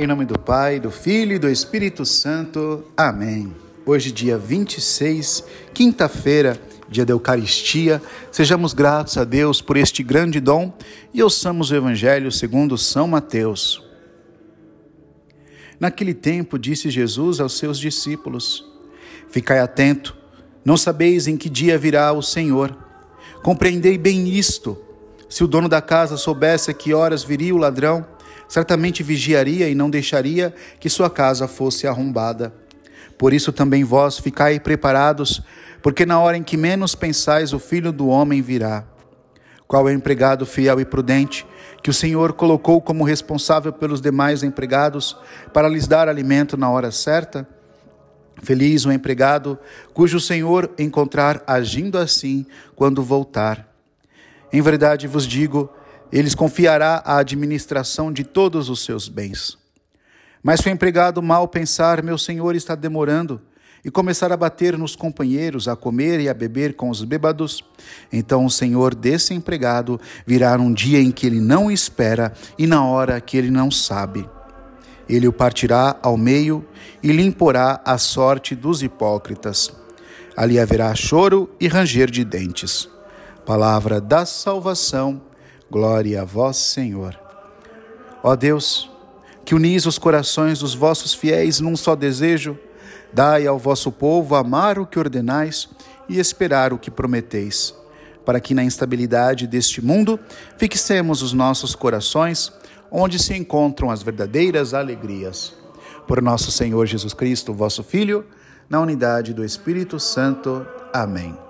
Em 0.00 0.06
nome 0.06 0.24
do 0.24 0.38
Pai, 0.38 0.78
do 0.78 0.92
Filho 0.92 1.32
e 1.32 1.38
do 1.40 1.50
Espírito 1.50 2.04
Santo. 2.06 2.84
Amém. 2.96 3.52
Hoje, 3.84 4.12
dia 4.12 4.38
26, 4.38 5.42
quinta-feira, 5.74 6.56
dia 6.88 7.04
da 7.04 7.12
Eucaristia, 7.12 8.00
sejamos 8.30 8.72
gratos 8.72 9.18
a 9.18 9.24
Deus 9.24 9.60
por 9.60 9.76
este 9.76 10.04
grande 10.04 10.38
dom 10.38 10.72
e 11.12 11.20
ouçamos 11.20 11.72
o 11.72 11.74
Evangelho 11.74 12.30
segundo 12.30 12.78
São 12.78 13.08
Mateus. 13.08 13.82
Naquele 15.80 16.14
tempo, 16.14 16.60
disse 16.60 16.90
Jesus 16.90 17.40
aos 17.40 17.58
seus 17.58 17.76
discípulos: 17.76 18.64
Ficai 19.28 19.58
atento, 19.58 20.16
não 20.64 20.76
sabeis 20.76 21.26
em 21.26 21.36
que 21.36 21.50
dia 21.50 21.76
virá 21.76 22.12
o 22.12 22.22
Senhor. 22.22 22.72
Compreendei 23.42 23.98
bem 23.98 24.28
isto 24.28 24.78
se 25.28 25.42
o 25.42 25.48
dono 25.48 25.68
da 25.68 25.82
casa 25.82 26.16
soubesse 26.16 26.70
a 26.70 26.74
que 26.74 26.94
horas 26.94 27.24
viria 27.24 27.52
o 27.52 27.58
ladrão, 27.58 28.06
certamente 28.48 29.02
vigiaria 29.02 29.68
e 29.68 29.74
não 29.74 29.90
deixaria 29.90 30.54
que 30.80 30.88
sua 30.88 31.10
casa 31.10 31.46
fosse 31.46 31.86
arrombada. 31.86 32.52
Por 33.18 33.32
isso 33.32 33.52
também 33.52 33.84
vós 33.84 34.18
ficai 34.18 34.58
preparados, 34.58 35.42
porque 35.82 36.06
na 36.06 36.18
hora 36.20 36.36
em 36.36 36.42
que 36.42 36.56
menos 36.56 36.94
pensais, 36.94 37.52
o 37.52 37.58
filho 37.58 37.92
do 37.92 38.08
homem 38.08 38.40
virá. 38.40 38.84
Qual 39.66 39.86
é 39.88 39.92
o 39.92 39.94
empregado 39.94 40.46
fiel 40.46 40.80
e 40.80 40.84
prudente 40.84 41.46
que 41.82 41.90
o 41.90 41.94
Senhor 41.94 42.32
colocou 42.32 42.80
como 42.80 43.04
responsável 43.04 43.72
pelos 43.72 44.00
demais 44.00 44.42
empregados 44.42 45.16
para 45.52 45.68
lhes 45.68 45.86
dar 45.86 46.08
alimento 46.08 46.56
na 46.56 46.70
hora 46.70 46.90
certa? 46.90 47.46
Feliz 48.42 48.86
o 48.86 48.92
empregado 48.92 49.58
cujo 49.92 50.20
Senhor 50.20 50.70
encontrar 50.78 51.42
agindo 51.46 51.98
assim 51.98 52.46
quando 52.74 53.02
voltar. 53.02 53.68
Em 54.52 54.62
verdade 54.62 55.06
vos 55.06 55.26
digo, 55.26 55.70
eles 56.12 56.34
confiará 56.34 57.02
a 57.04 57.18
administração 57.18 58.12
de 58.12 58.24
todos 58.24 58.68
os 58.68 58.84
seus 58.84 59.08
bens. 59.08 59.58
Mas 60.42 60.60
se 60.60 60.68
o 60.68 60.72
empregado 60.72 61.22
mal 61.22 61.48
pensar, 61.48 62.02
meu 62.02 62.16
senhor 62.16 62.54
está 62.54 62.74
demorando, 62.74 63.40
e 63.84 63.90
começar 63.90 64.32
a 64.32 64.36
bater 64.36 64.76
nos 64.76 64.96
companheiros, 64.96 65.68
a 65.68 65.76
comer 65.76 66.20
e 66.20 66.28
a 66.28 66.34
beber 66.34 66.74
com 66.74 66.90
os 66.90 67.04
bêbados, 67.04 67.64
então 68.12 68.44
o 68.44 68.50
senhor 68.50 68.94
desse 68.94 69.34
empregado 69.34 70.00
virá 70.26 70.56
num 70.58 70.72
dia 70.72 71.00
em 71.00 71.10
que 71.10 71.26
ele 71.26 71.40
não 71.40 71.70
espera 71.70 72.32
e 72.58 72.66
na 72.66 72.84
hora 72.84 73.20
que 73.20 73.36
ele 73.36 73.50
não 73.50 73.70
sabe. 73.70 74.28
Ele 75.08 75.26
o 75.26 75.32
partirá 75.32 75.96
ao 76.02 76.16
meio 76.16 76.66
e 77.02 77.12
lhe 77.12 77.22
imporá 77.22 77.80
a 77.84 77.96
sorte 77.96 78.54
dos 78.54 78.82
hipócritas. 78.82 79.72
Ali 80.36 80.60
haverá 80.60 80.94
choro 80.94 81.48
e 81.58 81.66
ranger 81.66 82.10
de 82.10 82.24
dentes. 82.24 82.88
Palavra 83.46 84.00
da 84.00 84.26
salvação, 84.26 85.22
glória 85.70 86.22
a 86.22 86.24
vós, 86.24 86.56
Senhor. 86.56 87.18
Ó 88.22 88.34
Deus, 88.34 88.90
que 89.44 89.54
unis 89.54 89.86
os 89.86 89.98
corações 89.98 90.58
dos 90.58 90.74
vossos 90.74 91.14
fiéis 91.14 91.60
num 91.60 91.76
só 91.76 91.94
desejo, 91.94 92.58
dai 93.12 93.46
ao 93.46 93.58
vosso 93.58 93.90
povo 93.90 94.34
amar 94.34 94.78
o 94.78 94.86
que 94.86 94.98
ordenais 94.98 95.68
e 96.08 96.18
esperar 96.18 96.72
o 96.72 96.78
que 96.78 96.90
prometeis, 96.90 97.74
para 98.24 98.40
que 98.40 98.54
na 98.54 98.64
instabilidade 98.64 99.46
deste 99.46 99.84
mundo 99.84 100.18
fixemos 100.56 101.22
os 101.22 101.32
nossos 101.32 101.74
corações 101.74 102.52
onde 102.90 103.18
se 103.18 103.34
encontram 103.34 103.90
as 103.90 104.02
verdadeiras 104.02 104.74
alegrias. 104.74 105.54
Por 106.06 106.22
nosso 106.22 106.50
Senhor 106.50 106.86
Jesus 106.86 107.12
Cristo, 107.12 107.52
vosso 107.52 107.82
Filho, 107.82 108.24
na 108.68 108.80
unidade 108.80 109.34
do 109.34 109.44
Espírito 109.44 110.00
Santo. 110.00 110.66
Amém. 110.92 111.47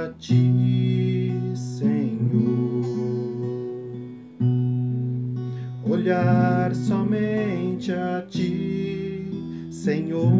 A 0.00 0.08
ti, 0.18 1.32
Senhor. 1.54 2.84
Olhar 5.84 6.74
somente 6.74 7.92
a 7.92 8.22
ti, 8.22 9.68
Senhor. 9.70 10.32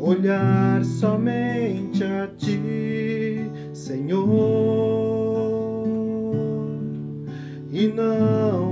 Olhar 0.00 0.84
somente 0.84 2.02
a 2.04 2.26
ti, 2.36 3.50
Senhor. 3.72 5.06
E 7.70 7.88
não 7.88 8.65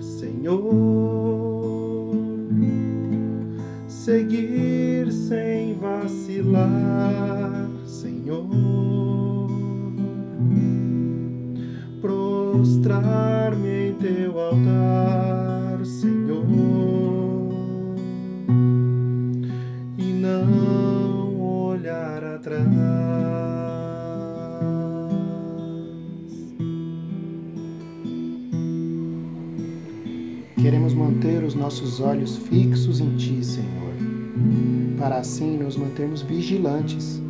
Senhor. 0.00 0.70
Seguir 3.88 5.12
sem 5.12 5.78
vacilar, 5.78 7.68
Senhor. 7.86 9.48
Prostrar-me 12.00 13.39
Queremos 30.70 30.94
manter 30.94 31.42
os 31.42 31.56
nossos 31.56 31.98
olhos 31.98 32.36
fixos 32.36 33.00
em 33.00 33.16
Ti, 33.16 33.44
Senhor, 33.44 33.92
para 34.96 35.16
assim 35.16 35.58
nos 35.58 35.76
mantermos 35.76 36.22
vigilantes. 36.22 37.20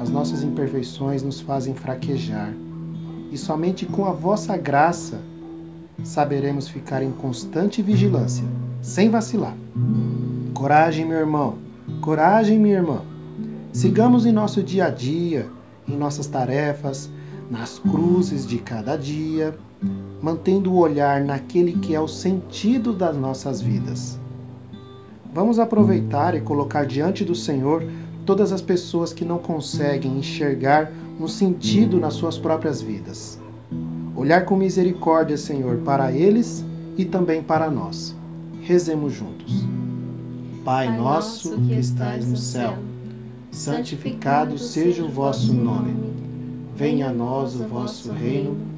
As 0.00 0.08
nossas 0.08 0.42
imperfeições 0.42 1.22
nos 1.22 1.38
fazem 1.38 1.74
fraquejar, 1.74 2.54
e 3.30 3.36
somente 3.36 3.84
com 3.84 4.06
a 4.06 4.12
vossa 4.12 4.56
graça 4.56 5.20
saberemos 6.02 6.66
ficar 6.66 7.02
em 7.02 7.12
constante 7.12 7.82
vigilância, 7.82 8.44
sem 8.80 9.10
vacilar. 9.10 9.54
Coragem, 10.54 11.04
meu 11.04 11.18
irmão, 11.18 11.58
coragem, 12.00 12.58
minha 12.58 12.76
irmã. 12.76 13.02
Sigamos 13.70 14.24
em 14.24 14.32
nosso 14.32 14.62
dia 14.62 14.86
a 14.86 14.90
dia, 14.90 15.46
em 15.86 15.94
nossas 15.94 16.26
tarefas, 16.26 17.10
nas 17.50 17.78
cruzes 17.78 18.46
de 18.46 18.56
cada 18.56 18.96
dia 18.96 19.54
mantendo 20.20 20.72
o 20.72 20.78
olhar 20.78 21.22
naquele 21.22 21.72
que 21.72 21.94
é 21.94 22.00
o 22.00 22.08
sentido 22.08 22.92
das 22.92 23.16
nossas 23.16 23.60
vidas. 23.60 24.18
Vamos 25.32 25.58
aproveitar 25.58 26.34
e 26.34 26.40
colocar 26.40 26.84
diante 26.84 27.24
do 27.24 27.34
Senhor 27.34 27.84
todas 28.26 28.52
as 28.52 28.60
pessoas 28.60 29.12
que 29.12 29.24
não 29.24 29.38
conseguem 29.38 30.18
enxergar 30.18 30.90
um 31.20 31.28
sentido 31.28 32.00
nas 32.00 32.14
suas 32.14 32.36
próprias 32.38 32.80
vidas. 32.82 33.38
Olhar 34.16 34.44
com 34.44 34.56
misericórdia, 34.56 35.36
Senhor, 35.36 35.78
para 35.78 36.10
eles 36.12 36.64
e 36.96 37.04
também 37.04 37.42
para 37.42 37.70
nós. 37.70 38.16
Rezemos 38.62 39.12
juntos. 39.12 39.64
Pai 40.64 40.94
nosso 40.96 41.56
que 41.58 41.74
estais 41.74 42.28
no 42.28 42.36
céu, 42.36 42.76
santificado 43.50 44.58
seja 44.58 45.04
o 45.04 45.08
vosso 45.08 45.54
nome. 45.54 45.94
Venha 46.74 47.08
a 47.08 47.12
nós 47.12 47.54
o 47.54 47.64
vosso 47.64 48.12
reino 48.12 48.77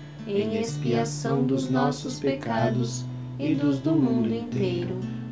em 0.27 0.59
expiação 0.59 1.43
dos 1.43 1.69
nossos 1.69 2.19
pecados 2.19 3.05
e 3.39 3.53
dos 3.55 3.79
do 3.79 3.93
mundo 3.93 4.33
inteiro 4.33 4.80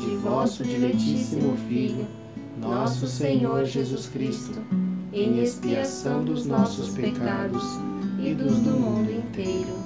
de 0.00 0.16
vosso 0.16 0.62
diletíssimo 0.62 1.56
Filho, 1.68 2.06
nosso 2.60 3.06
Senhor 3.06 3.64
Jesus 3.64 4.06
Cristo, 4.06 4.58
em 5.12 5.42
expiação 5.42 6.24
dos 6.24 6.46
nossos 6.46 6.90
pecados 6.90 7.62
e 8.22 8.34
dos 8.34 8.58
do 8.58 8.70
mundo 8.70 9.10
inteiro 9.10 9.85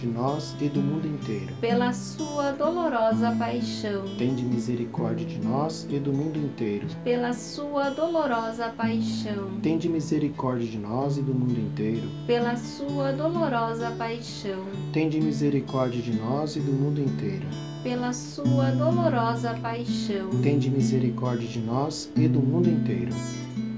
de 0.01 0.07
nós 0.07 0.55
e 0.59 0.67
do 0.67 0.81
mundo 0.81 1.07
inteiro. 1.07 1.53
Pela 1.61 1.93
sua 1.93 2.51
dolorosa 2.53 3.35
paixão. 3.37 4.03
Tende 4.17 4.43
misericórdia 4.43 5.27
de 5.27 5.37
nós 5.39 5.85
e 5.91 5.99
do 5.99 6.11
mundo 6.11 6.39
inteiro. 6.39 6.87
Pela 7.03 7.33
sua 7.33 7.91
dolorosa 7.91 8.69
paixão. 8.69 9.59
Tende 9.61 9.87
misericórdia 9.87 10.67
de 10.67 10.79
nós 10.79 11.17
e 11.17 11.21
do 11.21 11.35
mundo 11.35 11.59
inteiro. 11.59 12.09
Pela 12.25 12.57
sua 12.57 13.11
dolorosa 13.11 13.91
paixão. 13.91 14.65
Tende 14.91 15.21
misericórdia 15.21 16.01
de 16.01 16.13
nós 16.13 16.55
e 16.55 16.59
do 16.59 16.71
mundo 16.71 16.99
inteiro. 16.99 17.45
Pela 17.83 18.11
sua 18.11 18.71
dolorosa 18.71 19.53
paixão. 19.61 20.31
Tende 20.41 20.67
misericórdia 20.71 21.47
de 21.47 21.59
nós 21.59 22.11
e 22.15 22.27
do 22.27 22.39
mundo 22.39 22.67
inteiro. 22.67 23.13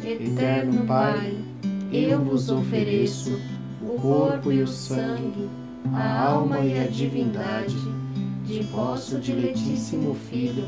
Eterno 0.01 0.85
Pai, 0.85 1.37
eu 1.91 2.23
vos 2.23 2.49
ofereço 2.49 3.37
o 3.81 3.99
corpo 3.99 4.53
e 4.53 4.61
o 4.61 4.67
sangue 4.67 5.62
a 5.91 6.21
alma 6.21 6.59
e 6.59 6.79
a 6.79 6.87
divindade 6.87 7.75
de 8.45 8.61
vosso 8.63 9.19
diletíssimo 9.19 10.15
Filho, 10.29 10.67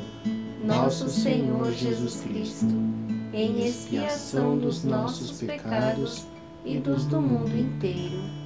nosso 0.64 1.08
Senhor 1.10 1.72
Jesus 1.72 2.22
Cristo, 2.22 2.74
em 3.34 3.66
expiação 3.66 4.58
dos 4.58 4.84
nossos 4.84 5.42
pecados 5.42 6.26
e 6.66 6.78
dos 6.78 7.06
do 7.06 7.22
mundo 7.22 7.58
inteiro 7.58 8.45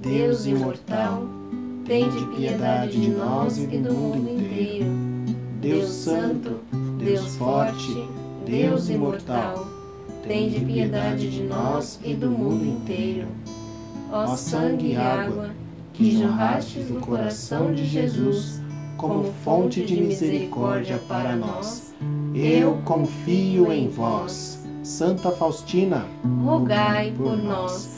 Deus 0.00 0.46
imortal, 0.46 1.24
tende 1.84 2.24
piedade 2.36 3.00
de 3.00 3.10
nós 3.10 3.58
e 3.58 3.66
do 3.66 3.92
mundo 3.92 4.30
inteiro. 4.30 4.86
Deus 5.60 5.88
Santo, 5.88 6.60
Deus 6.98 7.34
forte, 7.34 8.08
Deus 8.46 8.88
imortal, 8.88 9.66
tende 10.22 10.64
piedade 10.64 11.28
de 11.28 11.42
nós 11.42 11.98
e 12.04 12.14
do 12.14 12.30
mundo 12.30 12.64
inteiro. 12.64 13.26
Ó 14.12 14.36
sangue 14.36 14.92
e 14.92 14.96
água, 14.96 15.50
que 15.92 16.16
jorrastes 16.16 16.86
do 16.86 17.00
coração 17.00 17.74
de 17.74 17.84
Jesus 17.84 18.62
como 18.96 19.32
fonte 19.44 19.84
de 19.84 20.00
misericórdia 20.00 20.98
para 21.08 21.34
nós, 21.34 21.92
eu 22.34 22.78
confio 22.84 23.72
em 23.72 23.88
vós. 23.88 24.64
Santa 24.84 25.32
Faustina, 25.32 26.06
rogai 26.44 27.12
por 27.16 27.36
nós. 27.36 27.97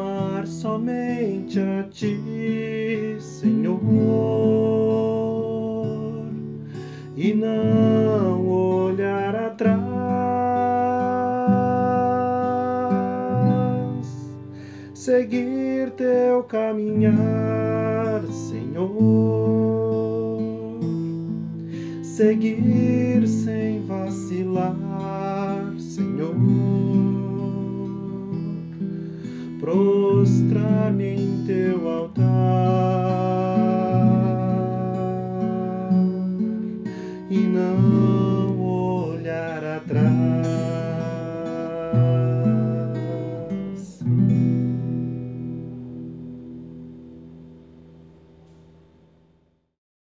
Amar 0.00 0.46
somente 0.46 1.60
a 1.60 1.82
Ti, 1.90 3.16
Senhor. 3.20 3.80
E 7.16 7.34
não 7.34 8.48
olhar 8.48 9.34
atrás. 9.36 9.80
Seguir 14.94 15.90
teu 15.90 16.44
caminhar, 16.44 18.22
Senhor. 18.48 18.88
Seguir 22.02 23.28
sem 23.28 23.84
vacilar, 23.84 25.74
Senhor. 25.78 26.69
Em 29.62 29.99